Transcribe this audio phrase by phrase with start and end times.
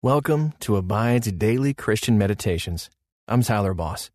[0.00, 2.88] Welcome to Abide's Daily Christian Meditations.
[3.26, 4.12] I'm Tyler Boss.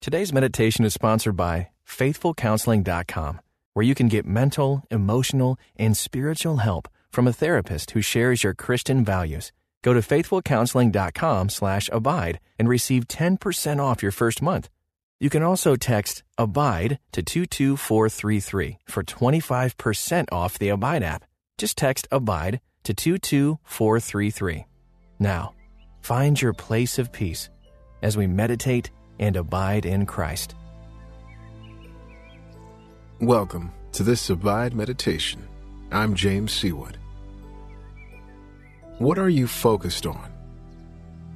[0.00, 3.40] Today's meditation is sponsored by FaithfulCounseling.com,
[3.74, 8.54] where you can get mental, emotional, and spiritual help from a therapist who shares your
[8.54, 9.52] Christian values.
[9.82, 14.70] Go to FaithfulCounseling.com slash abide and receive 10% off your first month.
[15.20, 21.26] You can also text ABIDE to 22433 for 25% off the Abide app.
[21.58, 24.64] Just text ABIDE to 22433.
[25.18, 25.54] Now,
[26.02, 27.48] find your place of peace
[28.02, 30.54] as we meditate and abide in Christ.
[33.18, 35.48] Welcome to this Abide Meditation.
[35.90, 36.96] I'm James Seawood.
[38.98, 40.30] What are you focused on?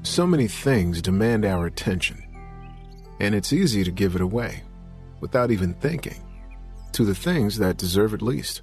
[0.03, 2.23] So many things demand our attention,
[3.19, 4.63] and it's easy to give it away
[5.21, 6.23] without even thinking
[6.93, 8.61] to the things that deserve it least.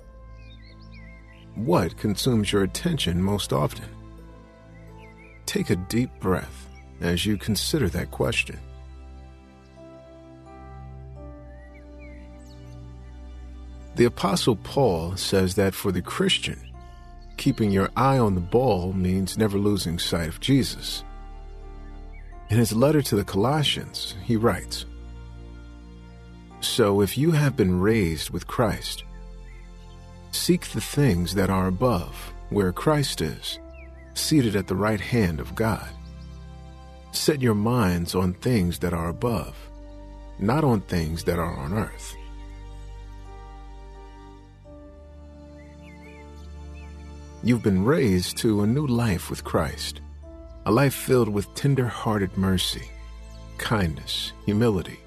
[1.55, 3.96] What consumes your attention most often?
[5.57, 6.69] Take a deep breath
[7.01, 8.59] as you consider that question.
[13.95, 16.59] The Apostle Paul says that for the Christian,
[17.37, 21.03] keeping your eye on the ball means never losing sight of Jesus.
[22.51, 24.85] In his letter to the Colossians, he writes
[26.59, 29.05] So if you have been raised with Christ,
[30.31, 33.57] seek the things that are above, where Christ is,
[34.17, 35.89] seated at the right hand of God.
[37.11, 39.55] Set your minds on things that are above,
[40.39, 42.15] not on things that are on earth.
[47.43, 50.01] You've been raised to a new life with Christ,
[50.65, 52.89] a life filled with tender hearted mercy,
[53.57, 54.99] kindness, humility,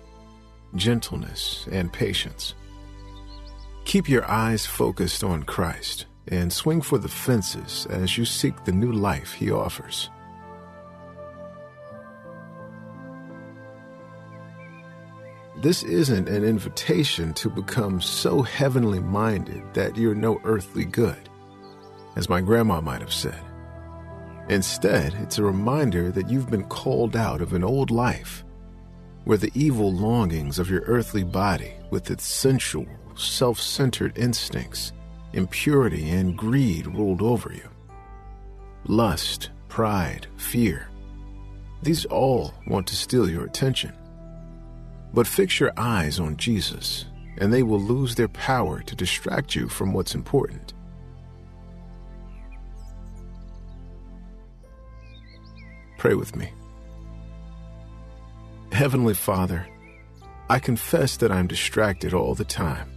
[0.75, 2.55] gentleness, and patience.
[3.85, 8.73] Keep your eyes focused on Christ and swing for the fences as you seek the
[8.73, 10.11] new life He offers.
[15.57, 21.29] This isn't an invitation to become so heavenly minded that you're no earthly good
[22.17, 23.41] as my grandma might have said.
[24.49, 28.45] Instead, it's a reminder that you've been called out of an old life
[29.25, 34.93] where the evil longings of your earthly body, with its sensual, self centered instincts,
[35.33, 37.69] impurity, and greed ruled over you.
[38.87, 40.89] Lust, pride, fear.
[41.83, 43.93] These all want to steal your attention.
[45.13, 47.07] But fix your eyes on Jesus,
[47.39, 50.75] and they will lose their power to distract you from what's important.
[55.99, 56.51] Pray with me.
[58.73, 59.67] Heavenly Father,
[60.49, 62.91] I confess that I'm distracted all the time.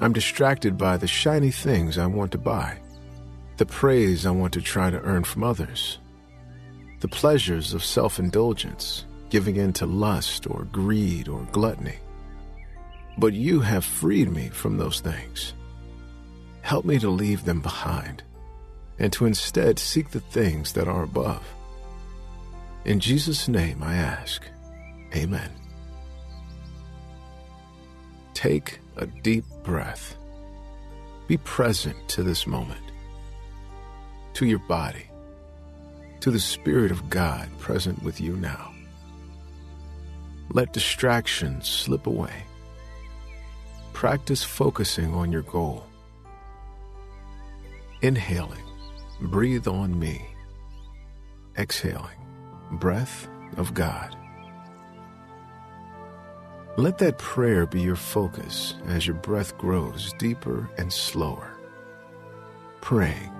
[0.00, 2.78] I'm distracted by the shiny things I want to buy,
[3.58, 5.98] the praise I want to try to earn from others,
[7.00, 11.98] the pleasures of self indulgence, giving in to lust or greed or gluttony.
[13.18, 15.52] But you have freed me from those things.
[16.62, 18.22] Help me to leave them behind
[18.98, 21.42] and to instead seek the things that are above.
[22.86, 24.42] In Jesus' name I ask.
[25.14, 25.59] Amen.
[28.40, 30.16] Take a deep breath.
[31.28, 32.80] Be present to this moment,
[34.32, 35.10] to your body,
[36.20, 38.72] to the Spirit of God present with you now.
[40.54, 42.32] Let distractions slip away.
[43.92, 45.84] Practice focusing on your goal.
[48.00, 48.64] Inhaling,
[49.20, 50.26] breathe on me.
[51.58, 52.16] Exhaling
[52.72, 54.16] breath of God.
[56.76, 61.52] Let that prayer be your focus as your breath grows deeper and slower.
[62.80, 63.32] Praying,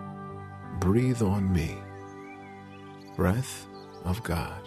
[0.78, 1.78] breathe on me.
[3.16, 3.66] Breath
[4.04, 4.60] of God.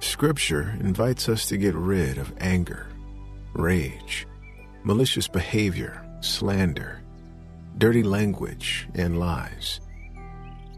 [0.00, 2.88] Scripture invites us to get rid of anger,
[3.54, 4.26] rage,
[4.84, 7.00] malicious behavior, slander,
[7.78, 9.80] dirty language, and lies.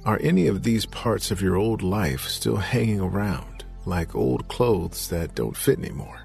[0.04, 5.08] Are any of these parts of your old life still hanging around like old clothes
[5.08, 6.20] that don't fit anymore?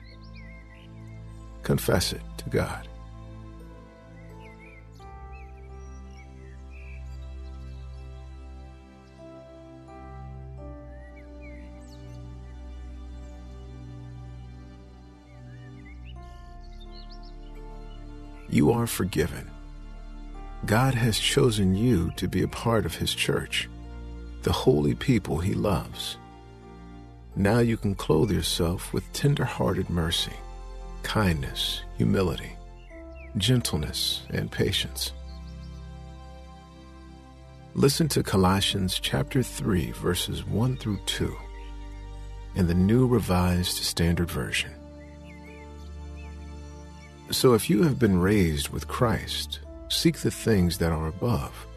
[1.63, 2.87] Confess it to God.
[18.49, 19.49] You are forgiven.
[20.65, 23.69] God has chosen you to be a part of His church,
[24.43, 26.17] the holy people he loves.
[27.35, 30.33] Now you can clothe yourself with tender-hearted mercy,
[31.03, 32.55] kindness, humility,
[33.37, 35.11] gentleness, and patience.
[37.75, 41.37] Listen to Colossians chapter 3 verses 1 through 2
[42.55, 44.76] in the New Revised Standard Version.
[47.29, 49.59] So if you have been raised with Christ,
[49.89, 51.67] seek the things that are above,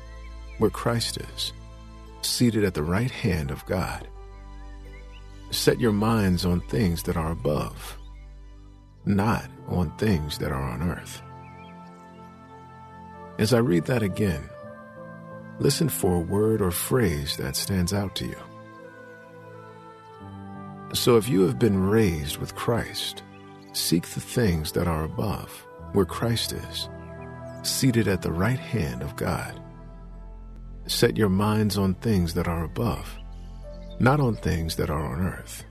[0.59, 1.53] where Christ is,
[2.23, 4.07] seated at the right hand of God.
[5.51, 7.99] Set your minds on things that are above,
[9.05, 11.21] not on things that are on earth.
[13.39, 14.49] As I read that again,
[15.59, 18.37] listen for a word or phrase that stands out to you.
[20.93, 23.25] So if you have been raised with Christ,
[23.73, 25.51] seek the things that are above,
[25.93, 26.89] where Christ is,
[27.63, 29.61] seated at the right hand of God.
[30.87, 33.17] Set your minds on things that are above,
[33.99, 35.65] not on things that are on earth.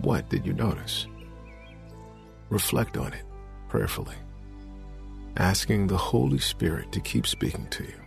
[0.00, 1.06] What did you notice?
[2.48, 3.24] Reflect on it
[3.68, 4.16] prayerfully,
[5.36, 7.99] asking the Holy Spirit to keep speaking to you.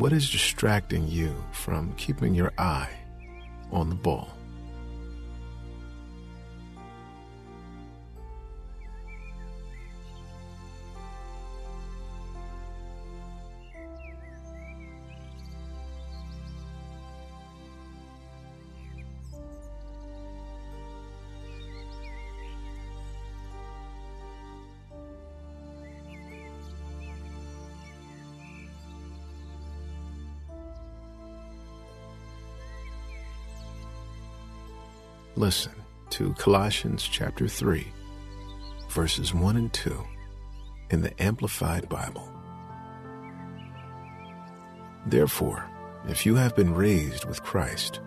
[0.00, 2.88] What is distracting you from keeping your eye
[3.70, 4.30] on the ball?
[35.40, 35.72] Listen
[36.10, 37.86] to Colossians chapter 3,
[38.90, 39.98] verses 1 and 2
[40.90, 42.30] in the Amplified Bible.
[45.06, 45.66] Therefore,
[46.06, 48.00] if you have been raised with Christ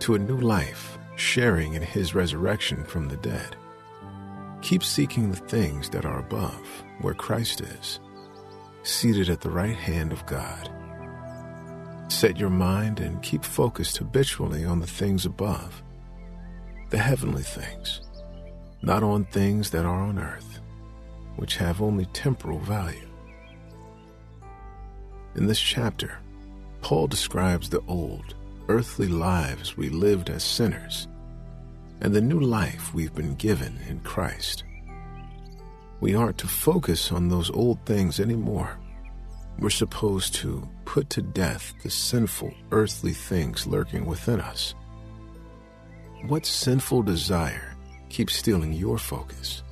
[0.00, 3.56] to a new life, sharing in his resurrection from the dead,
[4.60, 8.00] keep seeking the things that are above, where Christ is,
[8.82, 10.68] seated at the right hand of God.
[12.08, 15.82] Set your mind and keep focused habitually on the things above
[16.90, 18.00] the heavenly things,
[18.82, 20.58] not on things that are on earth,
[21.36, 23.08] which have only temporal value.
[25.36, 26.18] In this chapter,
[26.82, 28.34] Paul describes the old,
[28.68, 31.06] earthly lives we lived as sinners
[32.00, 34.64] and the new life we've been given in Christ.
[36.00, 38.78] We aren't to focus on those old things anymore.
[39.60, 44.74] We're supposed to put to death the sinful earthly things lurking within us
[46.26, 47.76] what sinful desire
[48.08, 49.62] keeps stealing your focus?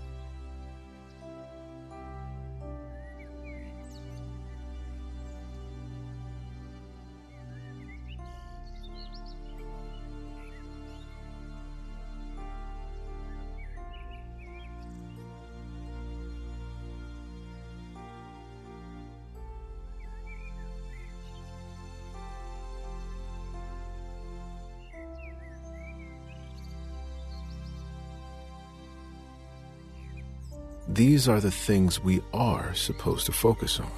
[30.89, 33.91] These are the things we are supposed to focus on.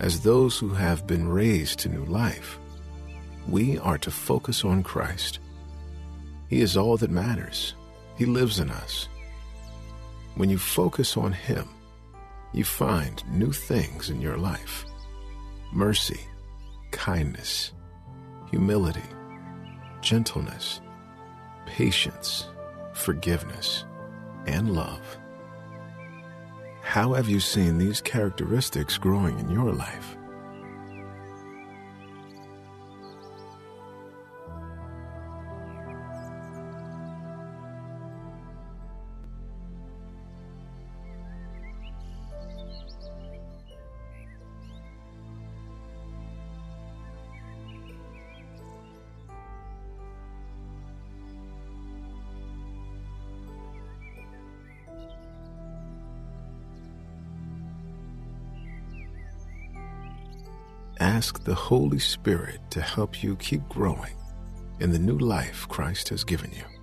[0.00, 2.58] As those who have been raised to new life,
[3.46, 5.38] we are to focus on Christ.
[6.48, 7.74] He is all that matters.
[8.16, 9.08] He lives in us.
[10.36, 11.68] When you focus on Him,
[12.52, 14.86] you find new things in your life
[15.72, 16.20] mercy,
[16.90, 17.72] kindness,
[18.50, 19.02] humility,
[20.00, 20.80] gentleness,
[21.66, 22.46] patience,
[22.94, 23.84] forgiveness,
[24.46, 25.18] and love.
[26.86, 30.15] How have you seen these characteristics growing in your life?
[61.16, 64.14] Ask the Holy Spirit to help you keep growing
[64.80, 66.75] in the new life Christ has given you.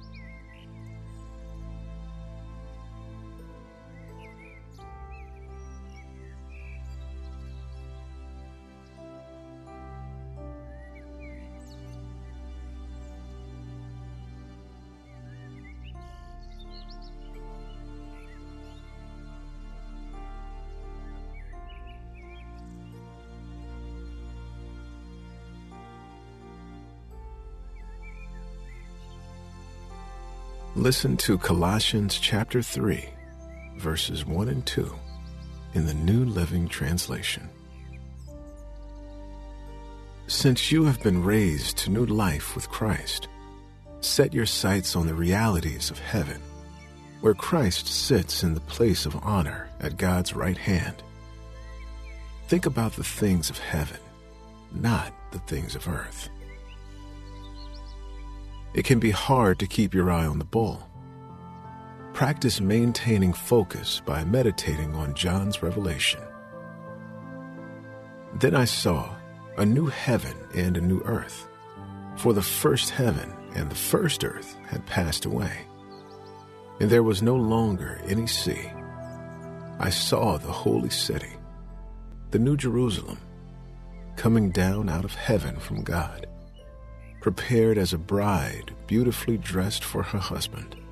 [30.76, 33.08] Listen to Colossians chapter 3,
[33.78, 34.92] verses 1 and 2
[35.76, 37.48] in the New Living Translation.
[40.26, 43.28] Since you have been raised to new life with Christ,
[44.02, 46.42] set your sights on the realities of heaven,
[47.22, 51.04] where Christ sits in the place of honor at God's right hand.
[52.48, 54.00] Think about the things of heaven,
[54.74, 56.30] not the things of earth.
[58.74, 60.90] It can be hard to keep your eye on the ball.
[62.14, 66.22] Practice maintaining focus by meditating on John's revelation.
[68.40, 69.16] Then I saw
[69.58, 71.48] a new heaven and a new earth,
[72.16, 75.68] for the first heaven and the first earth had passed away,
[76.80, 78.72] and there was no longer any sea.
[79.80, 81.34] I saw the holy city,
[82.32, 83.20] the new Jerusalem,
[84.16, 86.28] coming down out of heaven from God
[87.24, 90.83] prepared as a bride beautifully dressed for her husband.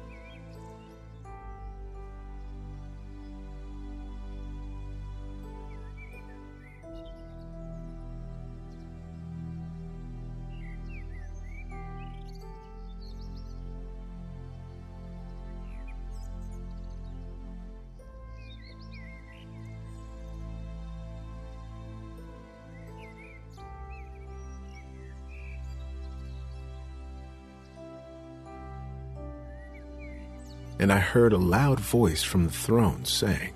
[30.82, 33.54] And I heard a loud voice from the throne saying,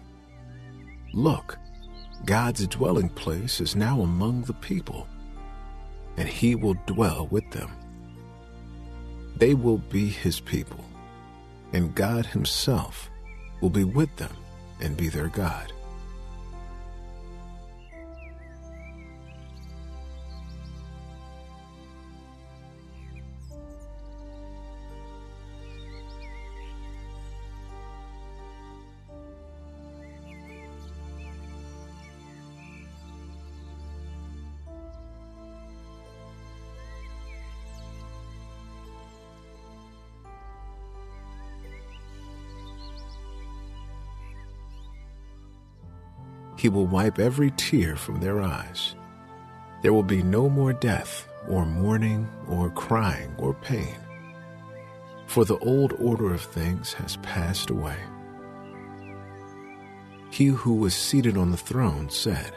[1.11, 1.57] Look,
[2.23, 5.07] God's dwelling place is now among the people,
[6.17, 7.71] and he will dwell with them.
[9.37, 10.85] They will be his people,
[11.73, 13.09] and God himself
[13.59, 14.31] will be with them
[14.79, 15.73] and be their God.
[46.65, 48.95] He will wipe every tear from their eyes.
[49.83, 53.95] There will be no more death, or mourning, or crying, or pain.
[55.27, 57.99] For the old order of things has passed away.
[60.31, 62.53] He who was seated on the throne said,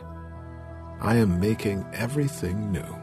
[1.02, 2.96] I am making everything new.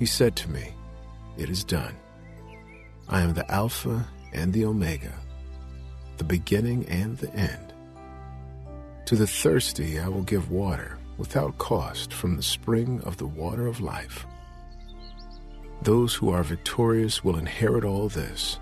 [0.00, 0.72] He said to me,
[1.36, 1.94] It is done.
[3.10, 5.12] I am the Alpha and the Omega,
[6.16, 7.74] the beginning and the end.
[9.04, 13.66] To the thirsty I will give water without cost from the spring of the water
[13.66, 14.24] of life.
[15.82, 18.58] Those who are victorious will inherit all this,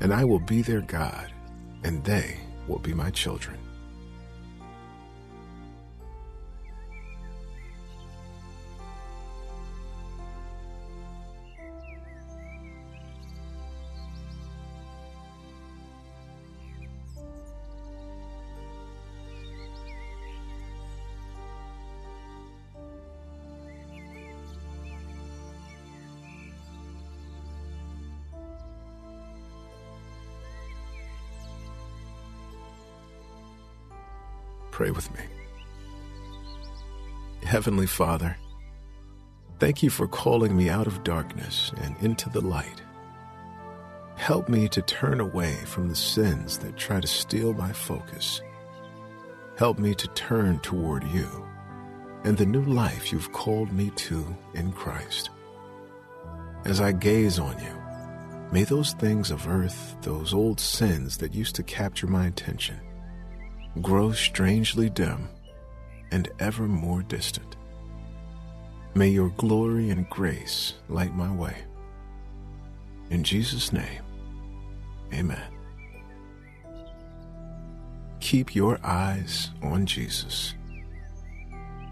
[0.00, 1.32] and I will be their God,
[1.84, 2.38] and they
[2.68, 3.58] will be my children.
[34.80, 35.20] Pray with me.
[37.42, 38.34] Heavenly Father,
[39.58, 42.80] thank you for calling me out of darkness and into the light.
[44.16, 48.40] Help me to turn away from the sins that try to steal my focus.
[49.58, 51.28] Help me to turn toward you.
[52.24, 55.28] and the new life you've called me to in Christ.
[56.64, 61.54] As I gaze on you, may those things of earth, those old sins that used
[61.56, 62.80] to capture my attention,
[63.80, 65.28] grow strangely dim
[66.10, 67.56] and ever more distant.
[68.94, 71.56] May your glory and grace light my way.
[73.10, 74.02] In Jesus' name,
[75.12, 75.52] amen.
[78.20, 80.54] Keep your eyes on Jesus,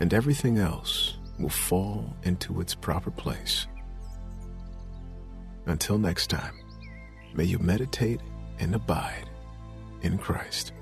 [0.00, 3.66] and everything else will fall into its proper place.
[5.66, 6.54] Until next time,
[7.34, 8.20] may you meditate
[8.58, 9.28] and abide
[10.02, 10.72] in Christ.